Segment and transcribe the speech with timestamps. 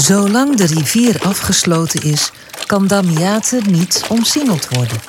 [0.00, 2.30] Zolang de rivier afgesloten is,
[2.66, 5.02] kan Damiate niet omsingeld worden.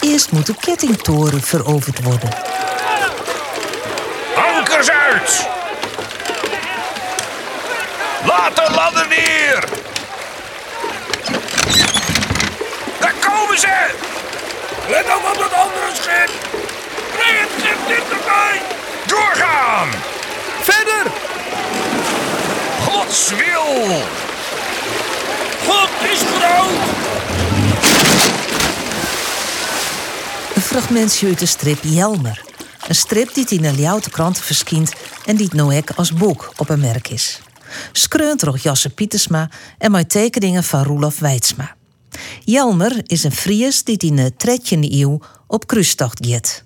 [0.00, 2.30] Eerst moet de kettingtoren veroverd worden.
[4.56, 5.46] Ankers uit!
[8.24, 9.64] Laat de ladder neer!
[13.00, 13.90] Daar komen ze!
[14.88, 16.30] Let op op dat andere schip!
[17.16, 18.60] Breng het schip dichterbij!
[19.06, 19.88] Doorgaan!
[20.60, 21.12] Verder!
[22.84, 24.02] Gods wil!
[25.66, 26.70] God is groot!
[30.54, 32.42] Een fragmentje uit de strip Jelmer.
[32.88, 34.92] Een strip die in de Ljouwte kranten verschijnt
[35.24, 37.40] en die ook als boek op een merk is.
[37.92, 41.76] Screunt door Jasse Pietersma en met tekeningen van Roelof Weidsma.
[42.44, 46.64] Jelmer is een Fries die in de 13e eeuw op kruistocht gaat.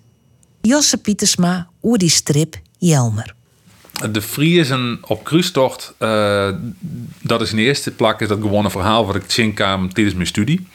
[0.61, 3.35] Jasse Pietersma oer die strip Jelmer.
[4.11, 6.49] De Friesen op cruistocht, eh,
[7.23, 9.93] dat is in de eerste plek is dat gewoon een verhaal wat ik zien kwam
[9.93, 10.67] tijdens mijn studie.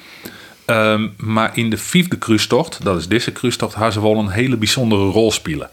[0.69, 4.57] Ehm, maar in de vijfde cruistocht, dat is deze cruistocht, hebben ze wel een hele
[4.57, 5.69] bijzondere rol spelen.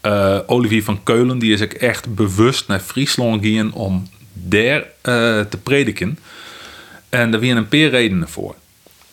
[0.00, 5.40] Eh, Olivier van Keulen die is ook echt bewust naar Friesland gegaan om daar eh,
[5.40, 6.18] te prediken.
[7.08, 8.54] En daar waren een paar redenen voor.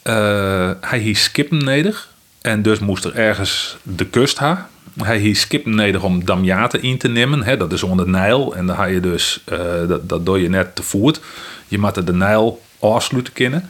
[0.02, 2.08] Eh, hij hield skippen neder
[2.42, 4.70] en dus moest er ergens de kust ha.
[5.04, 7.58] Hij hield skippen neder om Damjate in te nemen.
[7.59, 9.44] Dat is onder de Nijl en dan je dus,
[9.88, 11.20] dat, dat doe je net te voet.
[11.67, 13.70] Je moet de Nijl afsluiten kunnen.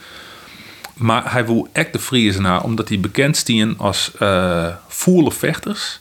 [0.94, 4.68] Maar hij wil echt de Friese naar, omdat hij bekend stien als uh,
[5.28, 6.00] vechters.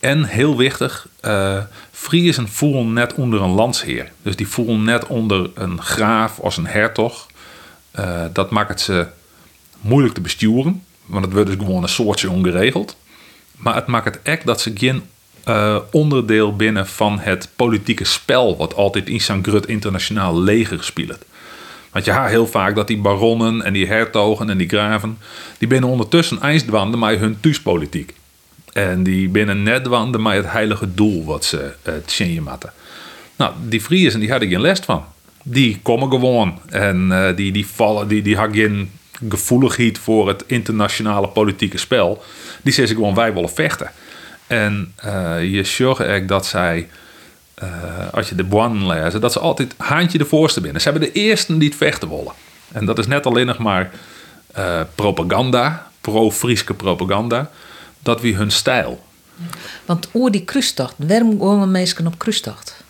[0.00, 4.12] En heel wichtig, uh, Friesen voelen net onder een landsheer.
[4.22, 7.26] Dus die voelen net onder een graaf als een hertog.
[7.98, 9.06] Uh, dat maakt het ze
[9.80, 10.82] moeilijk te besturen.
[11.06, 12.96] Want het wordt dus gewoon een soortje ongeregeld.
[13.56, 15.02] Maar het maakt het echt dat ze geen
[15.90, 18.56] onderdeel binnen van het politieke spel...
[18.56, 21.24] wat altijd in zo'n grut internationaal leger speelt.
[21.94, 25.18] Want je ja, heel vaak dat die baronnen en die hertogen en die graven...
[25.58, 28.14] die binnen ondertussen ijsdwanden met hun thuispolitiek.
[28.72, 32.72] En die binnen net dwanden met het heilige doel wat ze uh, tjenje matten.
[33.36, 35.04] Nou, die Friesen die hadden geen last van.
[35.42, 38.90] Die komen gewoon en uh, die, die vallen, die, die hadden geen
[39.28, 42.22] gevoeligheid voor het internationale politieke spel.
[42.62, 43.90] Die zeggen gewoon wij willen vechten.
[44.46, 46.88] En uh, je zorgt eigenlijk dat zij,
[47.62, 50.80] uh, als je de Boinen lezen, dat ze altijd haantje de voorste binnen.
[50.80, 52.32] Ze hebben de eerste die het vechten willen.
[52.72, 53.90] En dat is net alleen nog maar
[54.58, 57.50] uh, propaganda, pro-Frieske propaganda,
[58.02, 59.04] dat wie hun stijl.
[59.84, 62.84] Want oor die kruistocht, waarom gaan mensen op kruistocht?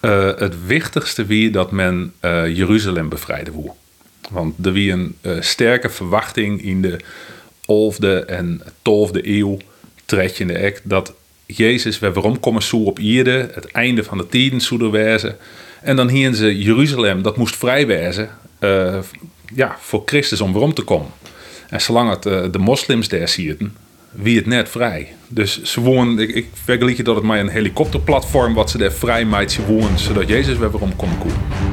[0.00, 2.12] Uh, het wichtigste wie dat men
[2.52, 3.76] Jeruzalem bevrijden wil.
[4.30, 7.00] Want er wie een sterke verwachting in de
[7.60, 9.58] 11e en 12e eeuw
[10.04, 11.12] tred in de ek dat
[11.56, 15.36] Jezus weer waarom komen zo op Ierde, het einde van de tijden zouden wezen.
[15.82, 18.28] En dan hien ze Jeruzalem, dat moest vrij wezen,
[18.60, 18.98] uh,
[19.54, 21.10] ja, voor Christus om waarom te komen.
[21.68, 23.76] En zolang het uh, de moslims daar zitten,
[24.10, 25.14] wie het net vrij.
[25.28, 28.92] Dus ze wonen, ik, ik vergelijk je dat het maar een helikopterplatform wat ze daar
[28.92, 31.67] vrij maakt, ze zodat Jezus weer waarom kon komen.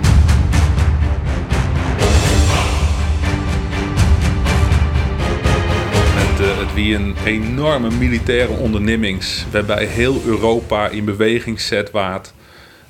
[6.75, 12.33] Wie een enorme militaire ondernemings waarbij heel Europa in beweging zet waard.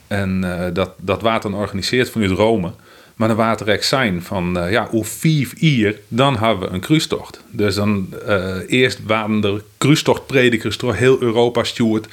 [0.08, 2.72] En uh, dat, dat water dan organiseert vanuit Rome.
[3.16, 7.42] Maar dan waterrek zijn van uh, ja, hoe vijf uur, dan hebben we een cruistocht.
[7.52, 12.08] Dus dan uh, eerst waren er cruistochtpredikers door heel Europa stuurt.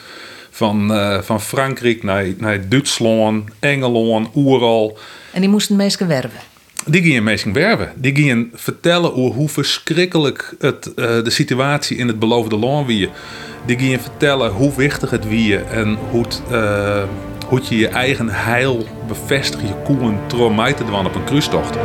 [0.51, 0.91] Van,
[1.23, 4.99] van Frankrijk naar, naar Duitsland, Engeland, Oeral.
[5.33, 6.52] En die moesten mensen werven?
[6.87, 7.93] Die gingen mensen werven.
[7.97, 13.09] Die gingen vertellen hoe verschrikkelijk het, uh, de situatie in het beloofde land wie.
[13.67, 17.03] Die gingen vertellen hoe wichtig het wie en hoe, uh,
[17.47, 21.77] hoe je je eigen heil bevestigt, je koeien trouw te op een cruistocht.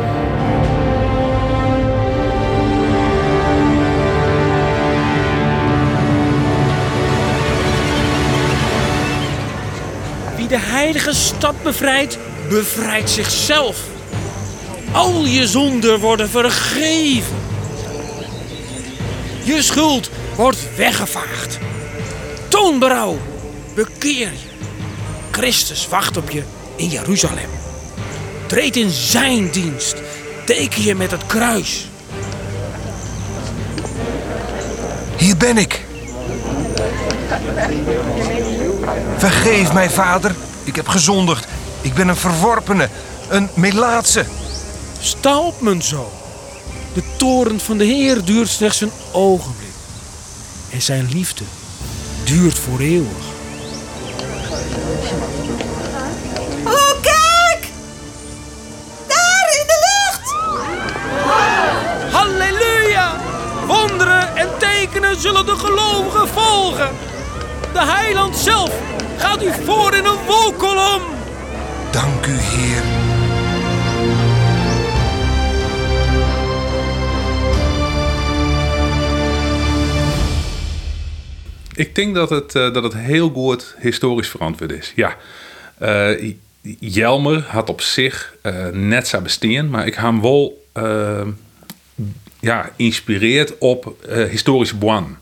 [10.36, 12.18] Wie de heilige stad bevrijdt,
[12.48, 13.97] bevrijdt zichzelf.
[14.92, 17.36] Al je zonden worden vergeven.
[19.44, 21.58] Je schuld wordt weggevaagd.
[22.48, 23.18] Toon berouw.
[23.74, 24.48] Bekeer je.
[25.30, 26.42] Christus wacht op je
[26.76, 27.48] in Jeruzalem.
[28.46, 29.96] Treed in zijn dienst.
[30.44, 31.88] Teken je met het kruis.
[35.16, 35.84] Hier ben ik.
[39.16, 40.34] Vergeef mij, vader.
[40.64, 41.46] Ik heb gezondigd.
[41.80, 42.88] Ik ben een verworpene,
[43.28, 44.24] een melaatse.
[45.00, 46.10] Sta op, mijn zoon.
[46.94, 49.68] De toren van de Heer duurt slechts een ogenblik.
[50.70, 51.44] En zijn liefde
[52.24, 53.26] duurt voor eeuwig.
[56.64, 57.70] Oh, kijk!
[59.06, 60.34] Daar in de lucht!
[62.12, 63.16] Halleluja!
[63.66, 66.90] Wonderen en tekenen zullen de gelovigen volgen.
[67.72, 68.70] De heiland zelf
[69.16, 71.02] gaat u voor in een wolkolom.
[71.90, 72.97] Dank u, Heer.
[81.78, 84.92] Ik denk dat het, eh, dat het heel goed historisch verantwoord is.
[84.96, 85.16] Ja,
[85.78, 86.32] eh,
[86.78, 91.20] Jelmer had op zich eh, net bestaan, maar ik ga hem wel uh,
[92.40, 93.94] ja, inspireerd op
[94.30, 95.16] historische boan.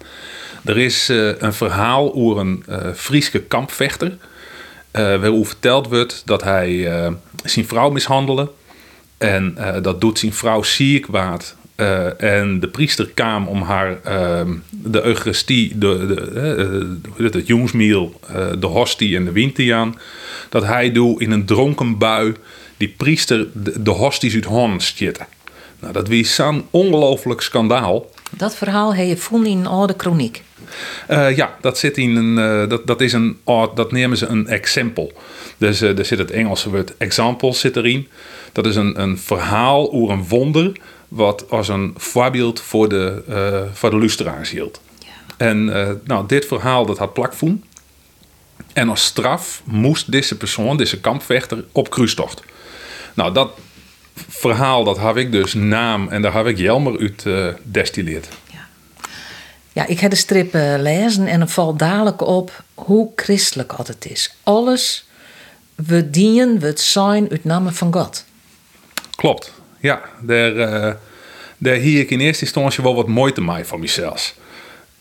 [0.65, 1.09] Er is
[1.39, 2.65] een verhaal over een
[2.95, 4.17] Frieske kampvechter.
[4.91, 6.89] waarover verteld wordt dat hij
[7.45, 8.51] zijn vrouw mishandelde.
[9.19, 14.41] En dat doet zijn vrouw ziek waard uh, en de priester kwam om haar uh,
[14.71, 18.21] de Eucharistie, de, de, uh, het jongensmiel,
[18.59, 19.99] de hostie en de wintiaan,
[20.49, 22.35] dat hij doet in een dronken bui
[22.77, 25.27] die priester de, de hosties uit stjitten.
[25.81, 28.11] Nou, dat was zo'n ongelooflijk schandaal.
[28.31, 30.43] Dat verhaal heb je vonden in een oude chroniek.
[31.09, 33.39] ja, dat zit in een, dat, dat is een,
[33.75, 35.13] dat nemen ze een exempel.
[35.59, 38.09] Dus er zit het Engelse woord example zit erin.
[38.53, 40.73] Dat is een, een verhaal over een wonder
[41.09, 44.81] wat als een voorbeeld voor de, uh, voor de luisteraars hield.
[44.99, 45.07] Ja.
[45.37, 47.65] En uh, nou, dit verhaal dat had plakvoen.
[48.73, 52.43] En als straf moest deze persoon, deze kampvechter, op kruistocht.
[53.15, 53.51] Nou, dat
[54.29, 58.29] verhaal dat heb ik dus naam en daar heb ik Jelmer uit uh, destilleerd.
[58.53, 58.67] Ja.
[59.73, 64.35] ja, ik heb de strip lezen en het valt dadelijk op hoe christelijk het is.
[64.43, 65.07] Alles,
[65.75, 68.25] we dienen, we zijn uit naam van God.
[69.17, 69.53] Klopt,
[69.87, 70.95] ja, daar, uh,
[71.59, 74.35] daar hier ik in eerste instantie wel wat moeite mee van mezelf.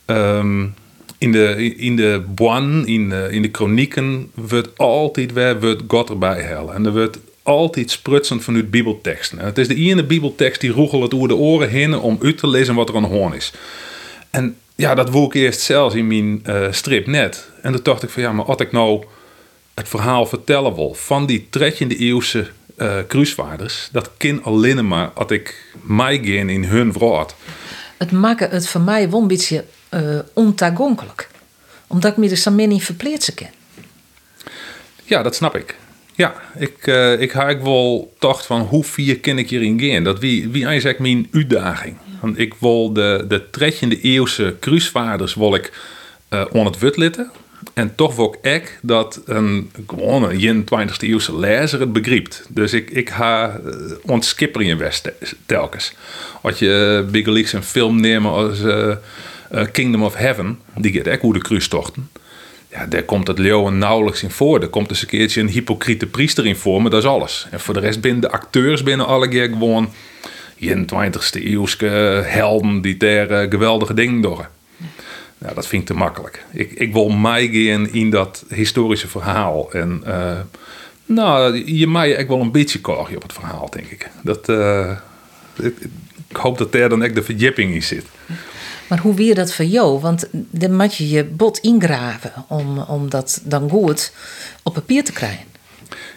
[0.05, 0.73] Um,
[1.17, 6.09] in de, in de boan, in de, in de chronieken, wordt altijd weer wordt God
[6.09, 6.75] erbij halen.
[6.75, 9.39] En er wordt altijd sprutsen vanuit bibelteksten.
[9.39, 12.47] En het is de ene bibeltekst die roegelt het de oren heen om uit te
[12.47, 13.53] lezen wat er aan de hoorn is.
[14.29, 17.49] En ja, dat woe ik eerst zelfs in mijn uh, strip net.
[17.61, 19.03] En toen dacht ik van ja, maar als ik nou
[19.73, 22.47] het verhaal vertellen wil van die 13e eeuwse
[22.77, 27.35] uh, cruisevaarders, dat kan alleen maar als ik mij gaan in hun woord.
[27.97, 31.29] Het maakt het voor mij wel een beetje uh, ontagonkelijk.
[31.87, 33.47] Omdat ik me er zo niet verplaatsen kan.
[35.03, 35.75] Ja, dat snap ik.
[36.15, 40.03] Ja, ik, uh, ik heb wel tocht van hoe vier kan ik hierin gaan.
[40.03, 41.97] Dat wie, wie eigenlijk mijn uitdaging.
[42.21, 45.71] Want ik wil de, de 13e eeuwse cruisevaarders wil ik
[46.29, 47.31] uh, on het wit litten.
[47.73, 52.45] En toch ook ik dat een gewone 21 e eeuwse lezer het begrijpt.
[52.49, 55.11] Dus ik, ik ga uh, ontskipper in West
[55.45, 55.93] telkens.
[56.41, 58.95] Als je uh, Big Leagues een film neemt als uh,
[59.71, 62.09] Kingdom of Heaven, die gaat ook hoe de kruistochten.
[62.71, 64.61] Ja, daar komt het leeuwen nauwelijks in voor.
[64.61, 67.47] Er komt eens een keertje een hypocriete priester in voor, maar dat is alles.
[67.51, 69.93] En voor de rest binnen de acteurs binnen alle keer gewoon
[70.59, 71.85] 21ste eeuwse
[72.25, 74.54] helden die daar geweldige dingen doen.
[75.45, 76.45] Ja, dat vind ik te makkelijk.
[76.51, 79.71] Ik, ik wil mij gaan in dat historische verhaal.
[79.71, 80.39] En uh,
[81.05, 84.09] nou, je mij ik wel een beetje korrigje op het verhaal, denk ik.
[84.23, 84.91] Dat, uh,
[85.55, 85.73] ik,
[86.27, 88.05] ik, hoop dat daar dan echt de verdieping in zit.
[88.89, 89.99] Maar hoe weer dat voor jou?
[89.99, 94.13] Want dan moet je je bot ingraven om, om dat dan goed
[94.63, 95.45] op papier te krijgen.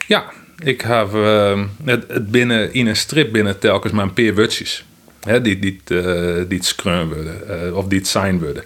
[0.06, 4.34] Ja, ik heb uh, het, het, binnen in een strip binnen telkens maar een paar
[4.34, 4.84] wutjes.
[5.20, 8.64] Hè, die, die, uh, die het worden, of die het zijn worden.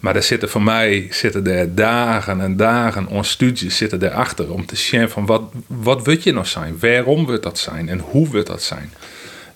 [0.00, 4.66] Maar er zitten voor mij zitten er dagen en dagen on studies zitten erachter om
[4.66, 6.78] te zien van wat, wat wil je nog zijn?
[6.80, 7.88] Waarom wil dat zijn?
[7.88, 8.92] En hoe wil dat zijn?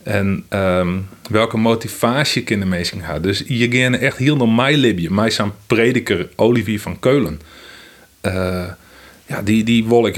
[0.02, 3.22] En um, welke motivatie mensen hebben.
[3.22, 5.10] Dus je gaat echt heel naar mij libje.
[5.10, 7.40] Mij zijn prediker Olivier van Keulen.
[8.22, 8.64] Uh,
[9.26, 10.16] ja, die, die wil ik.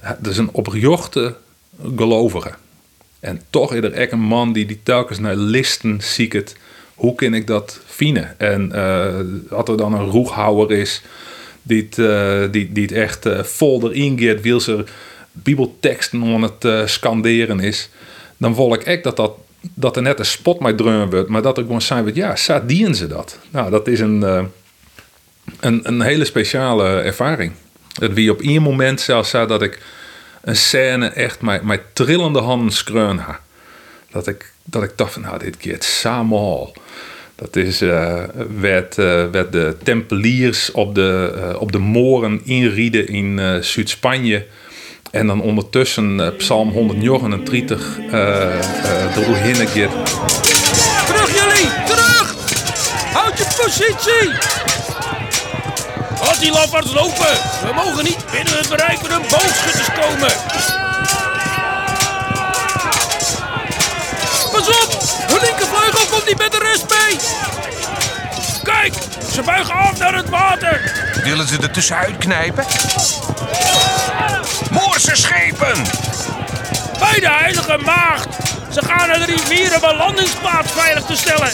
[0.00, 1.36] Dat is een oprechte
[1.96, 2.50] gelovige.
[3.20, 6.56] En toch is er echt een man die, die telkens naar listen ziet
[7.00, 8.34] hoe kan ik dat fine?
[8.36, 11.02] En uh, als er dan een roeghouwer is
[11.62, 14.84] die het, uh, die, die het echt uh, vol erin gaat, wil ze
[15.32, 17.88] bibelteksten aan het scanderen is,
[18.36, 19.32] dan wil ik echt dat, dat,
[19.74, 22.66] dat er net een spot met dreun wordt, maar dat er gewoon zijn, ja, zo
[22.66, 23.38] dienen ze dat.
[23.50, 24.22] Nou, dat is een,
[25.60, 27.52] een, een hele speciale ervaring.
[27.98, 29.78] Het wie op één moment zelfs zei dat ik
[30.42, 33.40] een scène echt met, trillende handen skreun ha.
[34.10, 36.38] Dat ik, dat ik dacht van, nou, dit keer samen
[37.40, 38.22] dat is, uh,
[38.60, 44.46] werd, uh, werd de Tempeliers op de, uh, op de moren inrieden in Zuid-Spanje.
[45.10, 48.12] En dan ondertussen Psalm 139 uh,
[49.14, 49.88] door Hinnegir.
[51.06, 52.34] Terug jullie, terug!
[53.12, 54.30] Houd je positie!
[56.20, 57.34] Laat die lafaards lopen!
[57.66, 60.79] We mogen niet binnen het bereik van hun boogschutters komen!
[66.50, 67.18] De rest mee!
[68.62, 68.94] Kijk,
[69.32, 70.92] ze buigen af naar het water.
[71.22, 72.64] Willen ze er tussenuit knijpen?
[74.70, 75.82] Moorse schepen!
[76.98, 78.28] Bij de heilige maagd.
[78.70, 81.52] Ze gaan naar de rivier om een landingsplaats veilig te stellen.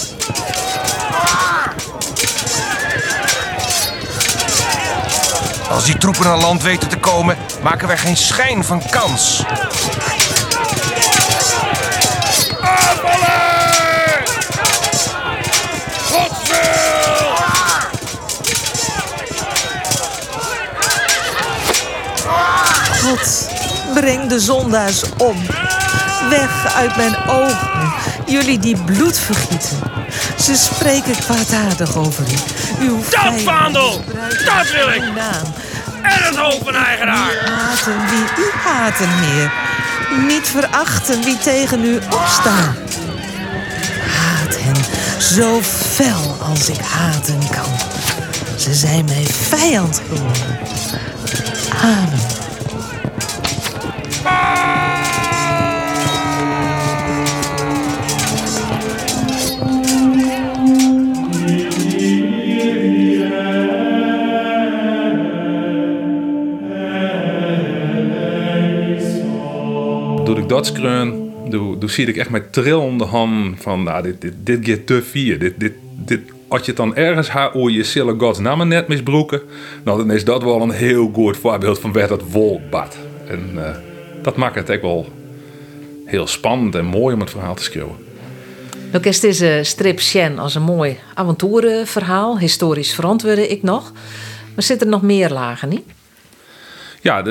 [5.71, 9.43] Als die troepen aan land weten te komen, maken wij geen schijn van kans.
[23.07, 23.49] God,
[23.95, 25.37] breng de zondaars om.
[26.31, 27.93] Weg uit mijn ogen,
[28.27, 29.79] jullie die bloed vergieten.
[30.41, 32.85] Ze spreken kwaadaardig over u.
[32.85, 34.05] Uw vijanden vaandel!
[34.45, 35.03] Dat wil ik!
[35.15, 35.55] naam.
[36.03, 37.33] En het hoofd van eigenaar.
[37.45, 39.53] Haten wie u haten, Heer.
[40.27, 42.77] Niet verachten wie tegen u opstaan.
[44.17, 44.77] Haat hen
[45.21, 45.61] zo
[45.95, 47.73] fel als ik haten kan.
[48.59, 50.59] Ze zijn mij vijand geworden.
[51.83, 52.36] Amen.
[70.49, 70.73] Dat
[71.79, 75.39] doe zie ik echt met trillende hand van, nou, dit, dit, dit gaat te vier.
[75.39, 79.43] Dit, dit, dit, als je dan ergens haar oor je zullen Gods namen net misbroeken,
[79.85, 82.97] nou, dan is dat wel een heel goed voorbeeld van waar dat wolbad.
[83.29, 83.77] En eh,
[84.23, 85.07] dat maakt het echt wel
[86.05, 87.97] heel spannend en mooi om het verhaal te schreeuwen.
[88.93, 92.39] Nou, is deze strip Shen als een mooi avonturenverhaal.
[92.39, 93.93] Historisch verantwoorden ik nog.
[94.55, 95.96] Maar zitten er nog meer lagen, niet?
[97.07, 97.23] Ja,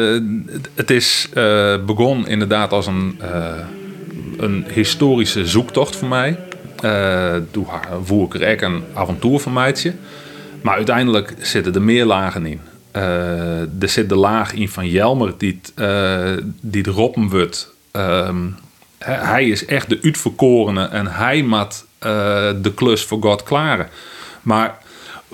[0.74, 3.58] het is eh, begon inderdaad als een, eh,
[4.38, 6.40] een historische zoektocht voor mij.
[6.84, 7.68] Uh, toen
[8.04, 9.94] voer ik er een avontuur van meidje.
[10.62, 12.62] Maar uiteindelijk zitten er meer lagen in.
[12.92, 17.74] Eh, er zit de laag in van Jelmer die, het, die roppen wordt.
[17.92, 18.46] Ehm,
[19.00, 21.86] hij- is echt de uitverkorene en hij maakt
[22.62, 23.90] de klus voor God klaren.
[24.42, 24.78] Maar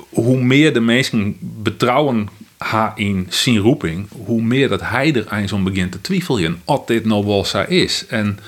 [0.10, 2.30] hoe meer de mensen betrouwen
[2.64, 7.06] haar in zijn roeping, hoe meer dat hij er om begint te twijfelen of dit
[7.06, 8.06] nou wel is.
[8.08, 8.40] En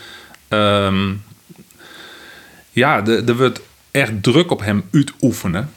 [0.48, 1.14] ehm,
[2.72, 5.72] ja, er wordt echt druk op hem uitoefenen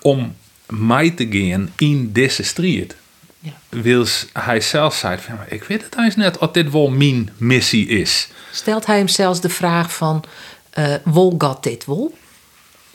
[0.00, 2.96] om mij te gaan in deze strijd.
[3.40, 3.52] Ja.
[3.68, 7.30] Wils hij zelf zei van, "Maar ik weet het eens net of dit wel mijn
[7.36, 8.28] missie is.
[8.52, 10.24] Stelt hij hem zelfs de vraag van...
[10.70, 12.18] eh wol God dit wol?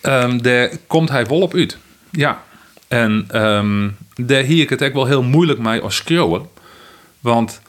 [0.01, 1.77] Ehm, daar komt hij wel op uit.
[2.11, 2.43] Ja.
[2.87, 3.89] En ehm,
[4.27, 6.41] daar hier ik het ook wel heel moeilijk mee als schreeuwer.
[7.19, 7.61] Want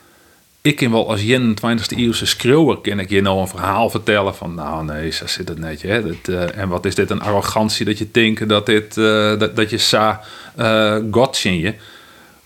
[0.60, 2.76] ik kan wel als 21ste eeuwse schreeuwer...
[2.76, 4.54] kan ik je nou een verhaal vertellen van...
[4.54, 5.88] nou nee, zo zit het netje.
[5.88, 6.02] Hè?
[6.02, 9.70] Dat, eh, en wat is dit een arrogantie dat je denkt dat, dit, eh, dat,
[9.70, 10.20] je sa
[10.56, 11.74] eh God je...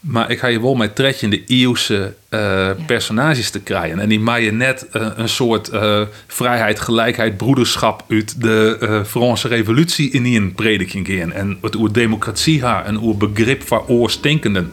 [0.00, 3.99] Maar ik ga je wel met tredje in de eeuwse eh, personages te krijgen.
[3.99, 10.11] En die maaien net eh, een soort eh, vrijheid, gelijkheid, broederschap uit de Franse revolutie
[10.11, 11.33] in die prediking gaan.
[11.33, 14.71] En het oer democratie haar en oer begrip van oorstinkenden.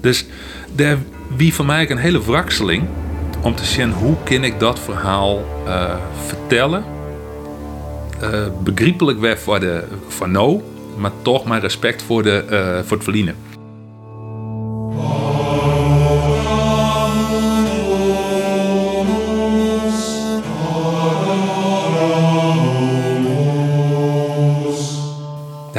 [0.00, 0.26] Dus
[0.74, 0.98] daar
[1.36, 2.84] wie voor mij een hele wrakseling
[3.42, 5.44] om te zien hoe kan ik dat verhaal
[6.26, 6.84] vertellen.
[8.62, 10.60] Begrijpelijk weer voor de voor nou,
[10.96, 12.44] maar toch mijn respect voor, de,
[12.86, 13.49] voor het verliezen.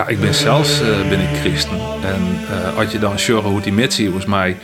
[0.01, 1.77] Ja, ik ben zelfs eh, ben ik christen.
[2.03, 4.57] En eh, als je dan zorgt hoe die met volgens mij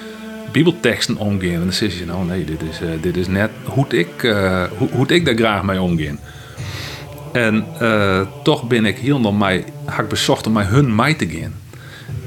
[0.52, 4.22] bibelteksten omgaan, dan zeg je nou nee, dit is, eh, dit is net hoe ik,
[4.78, 6.20] hoe, hoe ik daar graag mee omgaan.
[7.34, 7.66] En
[8.44, 9.58] toch ben ik heel nog mij,
[9.98, 11.54] ik bezocht om mij hun mij te gaan.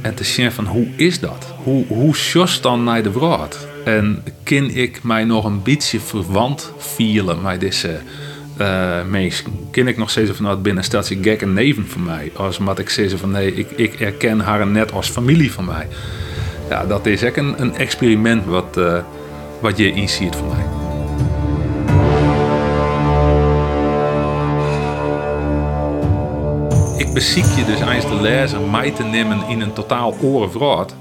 [0.00, 1.55] En te zien van hoe is dat?
[1.62, 3.67] Hoe, hoe sjost dan naar de wereld?
[3.85, 8.00] En kan ik mij nog een beetje verwant vielen met deze
[8.61, 9.45] eh mensen?
[9.71, 12.33] Kan ik nog steeds van binnen stelt ze gek en neven van mij?
[12.35, 15.88] Als wat ik zeg van nee, ik, ik erken haar net als familie van mij.
[16.69, 18.99] Ja, dat is echt een, een experiment wat, eh,
[19.61, 20.64] wat je inziet voor mij.
[26.97, 30.95] Ik beziek je dus eens de lezer mij te nemen in een totaal orenvraat.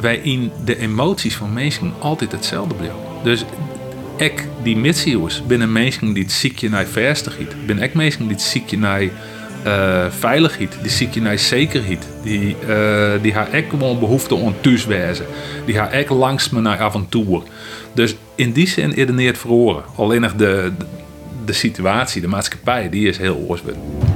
[0.00, 2.98] Waarin de emoties van mensen altijd hetzelfde blijven.
[3.22, 3.44] Dus
[4.22, 7.66] ik die mitzieuwers binnen mensen die het ziekje naar vestigheid.
[7.66, 12.06] Ben ik mensen die het ziekje naar eh, veiligheid, die ziekje naar zekerheid.
[12.22, 15.26] Die, eh die haar ook gewoon behoefte aan thuiswezen.
[15.66, 17.42] Die haar ook langs me naar avontuur.
[17.94, 19.82] Dus in die zin is het niet verloren.
[19.96, 20.72] Alleen de,
[21.44, 24.11] de situatie, de maatschappij, die is heel oorsbeeld.